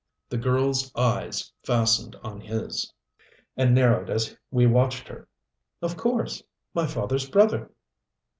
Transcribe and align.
The 0.29 0.37
girl's 0.39 0.91
eyes 0.95 1.51
fastened 1.61 2.15
on 2.23 2.41
his, 2.41 2.91
and 3.55 3.75
narrowed 3.75 4.09
as 4.09 4.35
we 4.49 4.65
watched 4.65 5.07
her. 5.07 5.27
"Of 5.79 5.95
course. 5.95 6.41
My 6.73 6.87
father's 6.87 7.29
brother." 7.29 7.69